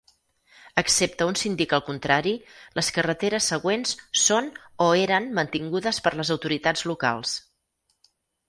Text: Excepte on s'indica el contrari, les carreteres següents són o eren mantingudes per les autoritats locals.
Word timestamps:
Excepte 0.81 1.27
on 1.31 1.35
s'indica 1.41 1.77
el 1.79 1.83
contrari, 1.89 2.33
les 2.79 2.89
carreteres 2.95 3.51
següents 3.53 3.93
són 4.23 4.49
o 4.87 4.91
eren 5.05 5.31
mantingudes 5.41 6.01
per 6.07 6.17
les 6.23 6.33
autoritats 6.39 6.89
locals. 6.95 7.37